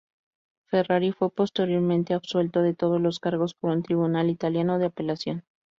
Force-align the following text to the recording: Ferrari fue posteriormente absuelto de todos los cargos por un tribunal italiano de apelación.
Ferrari 0.65 1.11
fue 1.11 1.29
posteriormente 1.29 2.15
absuelto 2.15 2.63
de 2.63 2.73
todos 2.73 2.99
los 2.99 3.19
cargos 3.19 3.53
por 3.53 3.69
un 3.69 3.83
tribunal 3.83 4.31
italiano 4.31 4.79
de 4.79 4.87
apelación. 4.87 5.43